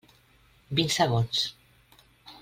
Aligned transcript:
Vint 0.79 0.89
segons. 0.95 1.43